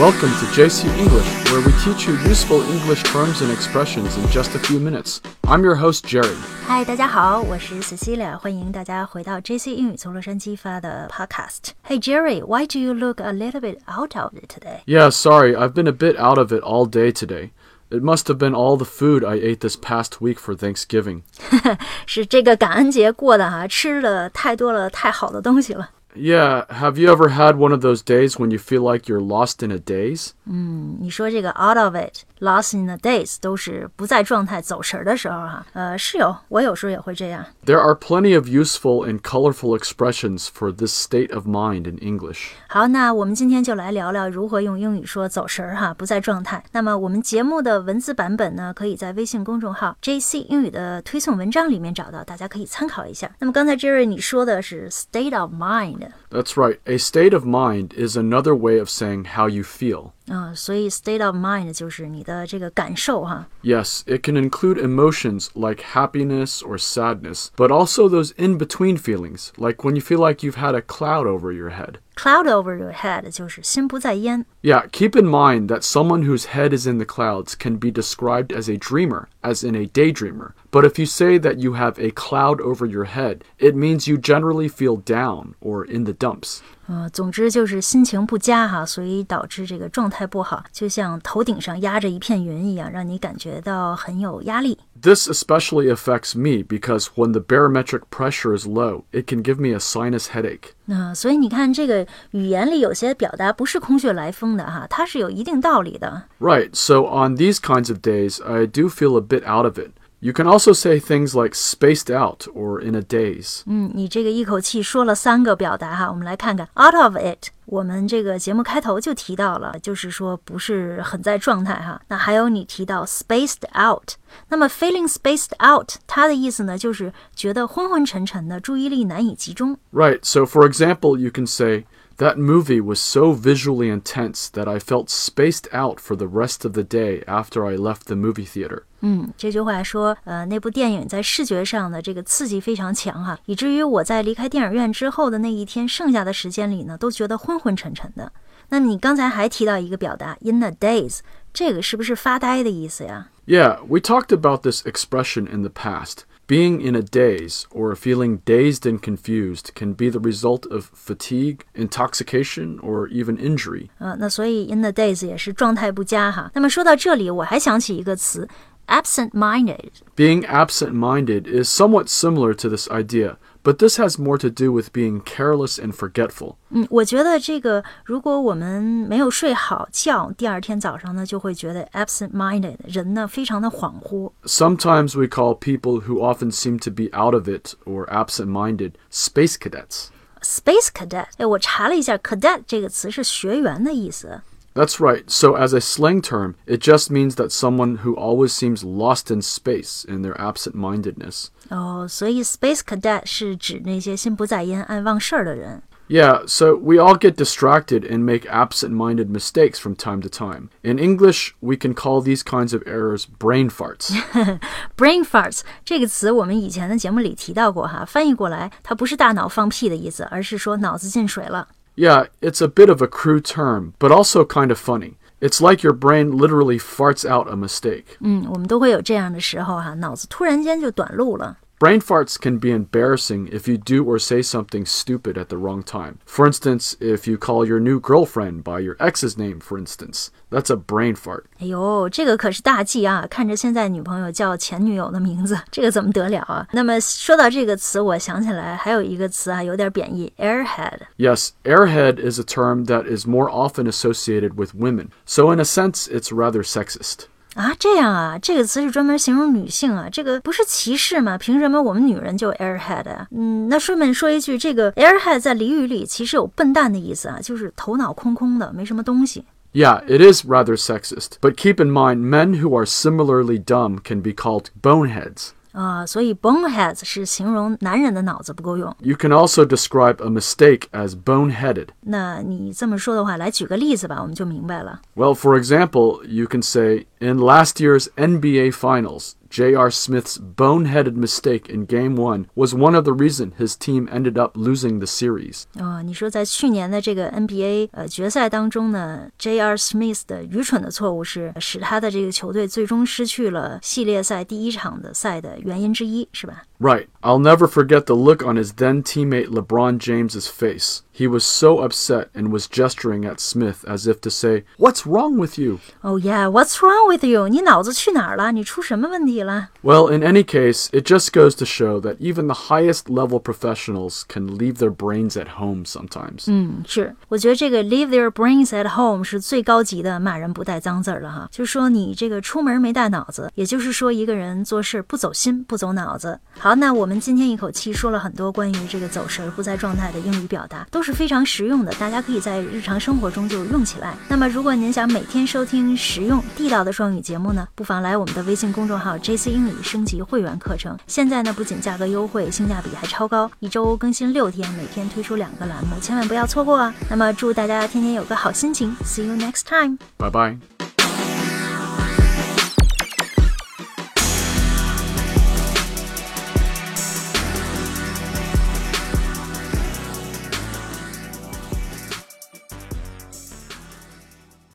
[0.00, 4.54] Welcome to JC English, where we teach you useful English terms and expressions in just
[4.54, 5.20] a few minutes.
[5.44, 6.36] I'm your host, Jerry.
[6.66, 14.32] 嗨，大家好，我是 Cecilia，欢迎大家回到 JC 英语从洛杉矶发的 Podcast。Hey Jerry, why do you look a little bit out of
[14.34, 14.80] it today?
[14.86, 17.50] Yeah, sorry, I've been a bit out of it all day today.
[17.88, 21.22] It must have been all the food I ate this past week for Thanksgiving.
[22.04, 25.90] 是这个感恩节过的哈、吃的太多了，太好的东西了。
[26.18, 29.62] Yeah, have you ever had one of those days when you feel like you're lost
[29.62, 30.32] in a daze?
[30.44, 35.65] 你说这个 out of it, lost in the daze，都是不在状态、走神儿的时候哈、啊。
[35.73, 37.45] 呃，是有，我有时候也会这样。
[37.65, 42.49] There are plenty of useful and colorful expressions for this state of mind in English。
[42.67, 46.63] 好，那我们今天就来聊聊如何用英语说走神儿、啊、哈，不在状态。
[46.71, 53.29] 那么我们节目的文字版本呢，可以在微信公众号 JC 英语的推送文章里面找到，大家可以参考一下。
[53.39, 56.09] 那么刚才 Jerry 你说的是 state of mind。
[56.31, 56.79] That's right.
[56.85, 60.11] A state of mind is another way of saying how you feel.
[60.30, 63.46] 啊、所以 state of mind 就是你的这个感受哈。
[63.62, 69.50] Yes, it can include emotions like happiness or sadness, but also those in between feelings,
[69.56, 71.98] like when you feel like you've had a cloud over your head.
[72.20, 74.46] Cloud over your head 就是心不在焉。
[74.62, 78.56] Yeah, keep in mind that someone whose head is in the clouds can be described
[78.56, 80.52] as a dreamer, as in a daydreamer.
[80.70, 84.16] But if you say that you have a cloud over your head, it means you
[84.16, 86.60] generally feel down or in the dumps.
[86.88, 94.78] 呃，总之就是心情不佳哈，所以导致这个状态不好，就像头顶上压着一片云一样，让你感觉到很有压力。
[95.00, 99.74] This especially affects me because when the barometric pressure is low, it can give me
[99.74, 100.72] a sinus headache.
[100.86, 106.24] 那、所以你看，这个语言里有些表达不是空穴来风的哈，它是有一定道理的。
[106.40, 109.90] Right, so on these kinds of days, I do feel a bit out of it.
[110.20, 113.60] You can also say things like spaced out or in a daze.
[113.66, 117.50] 嗯，你这个一口气说了三个表达哈，我们来看看 out of it。
[117.66, 122.00] 我们这个节目开头就提到了，就是说不是很在状态哈。
[122.08, 124.12] 那还有你提到 spaced out，
[124.48, 129.76] 那么 feeling spaced out，它的意思呢就是觉得昏昏沉沉的，注意力难以集中。
[129.92, 131.84] Right, so for example, you can say,
[132.21, 136.73] That movie was so visually intense that I felt spaced out for the rest of
[136.73, 138.83] the day after I left the movie theater.
[138.99, 148.31] 嗯，这句话说，呃，那部电影在视觉上的这个刺激非常强哈，以至于我在离开电影院之后的那一天剩下的时间里呢，都觉得昏昏沉沉的。
[148.69, 151.21] 那你刚才还提到一个表达 “in the daze”，
[151.51, 156.19] 这个是不是发呆的意思呀？Yeah, we talked about this expression in the past.
[156.50, 161.62] Being in a daze or feeling dazed and confused can be the result of fatigue,
[161.74, 163.88] intoxication, or even injury.
[163.98, 166.48] 呃，那所以 in the daze 也是状态不佳哈。
[166.54, 168.48] 那么说到这里，我还想起一个词
[168.90, 169.90] absent-minded。
[170.14, 174.70] Being absent minded is somewhat similar to this idea, but this has more to do
[174.70, 176.54] with being careless and forgetful.
[176.70, 184.30] 嗯，我觉得这个如果我们没有睡好觉，第二天早上呢就会觉得 absent-minded，人呢非常的恍惚。
[184.44, 188.92] Sometimes we call people who often seem to be out of it or absent minded
[189.10, 190.06] space cadets.
[190.42, 194.42] Space cadet，哎，我查了一下，cadet 这个词是学员的意思。
[194.74, 198.84] That's right, so as a slang term, it just means that someone who always seems
[198.84, 201.46] lost in space in their absent mindedness.
[201.70, 205.82] 哦，所以 space cadet 是指那些心不在焉、爱忘事儿的人。
[206.08, 210.68] Yeah, so we all get distracted and make absent minded mistakes from time to time.
[210.82, 214.14] In English, we can call these kinds of errors brain farts.
[214.94, 221.66] brain farts 这个词我们以前的节目里提到过哈，翻译过来它不是大脑放屁的意思，而是说脑子进水了。
[221.96, 225.14] Yeah, it's a bit of a crude term, but also kind of funny.
[225.40, 228.16] It's like your brain literally farts out a mistake.
[228.20, 231.58] 嗯，我们都会有这样的时候哈，脑子突然间就短路了。
[231.80, 235.82] Brain farts can be embarrassing if you do or say something stupid at the wrong
[235.82, 236.20] time.
[236.24, 240.70] For instance, if you call your new girlfriend by your ex's name, for instance, that's
[240.70, 241.44] a brain fart.
[241.58, 243.26] 哎呦，这个可是大忌啊！
[243.28, 246.66] 看着现在女朋友叫前女友的名字，这个怎么得了啊？
[246.72, 251.00] 那么说到这个词，我想起来还有一个词啊，有点贬义，airhead。
[251.18, 255.64] Yes, airhead is a term that is more often associated with women, so in a
[255.64, 257.26] sense, it's rather sexist.
[257.54, 261.38] 啊，这样啊，这个词是专门形容女性啊，这个不是歧视吗？
[261.38, 263.26] 凭什么我们女人就 airhead 啊？
[263.30, 269.44] 嗯，那顺便说一句，这个 airhead 在俚语里其实有笨蛋的意思啊，就是头脑空空的，没什么东西。
[269.72, 274.22] Yeah, it is rather sexist, but keep in mind men who are similarly dumb can
[274.22, 275.50] be called boneheads.
[275.72, 278.96] 啊，所以 boneheads 是形容男人的脑子不够用。
[279.00, 281.88] You can also describe a mistake as boneheaded.
[282.00, 285.02] 那你这么说的话，来举个例子吧，我们就明白了。
[285.14, 289.90] Well, for example, you can say, in last year's NBA Finals, J.R.
[289.90, 294.56] Smith's boneheaded mistake in Game 1 was one of the reason his team ended up
[294.56, 295.62] losing the series.
[295.78, 299.76] 哦，你说在去年的这个 NBA 呃决赛当中呢，J.R.
[299.76, 306.64] Smith 的愚蠢的错误是使他的这个球队最终失去了系列赛第一场的赛的原因之一，是吧？
[306.80, 307.08] Right.
[307.22, 311.02] I'll never forget the look on his then teammate LeBron James's face.
[311.10, 315.38] He was so upset and was gesturing at Smith as if to say, What's wrong
[315.38, 315.80] with you?
[316.04, 317.48] Oh yeah, what's wrong with you？
[317.48, 318.52] 你脑子去哪儿了？
[318.52, 319.70] 你出什么问题了？
[319.82, 324.24] Well, in any case, it just goes to show that even the highest level professionals
[324.28, 326.44] can leave their brains at home sometimes.
[326.48, 336.38] 嗯，是，我觉得这个 leave their brains at home 是最高级的骂人不带脏字儿了哈，就是说你这个出门没带脑子，也就是说一个人做事不走心、不走脑子。
[336.58, 344.15] 好， 那我们今天一口气说了很多关于这个走神儿不在状态的英语表达，都是非常实用的，大家可以在日常生活中就用起来。
[344.27, 350.97] 那么，如果您想每天收听实用地道的双语节目呢，不妨来我们的微信公众号 JC 英语升级会员课程。
[351.07, 356.93] 现在呢，不仅价格优惠，性价比还超高，一周更新六天，每天推出两个栏目，千万不要错过啊！
[357.09, 359.97] 那么祝大家天天有个好心情，See you next time。
[360.17, 360.70] Bye bye.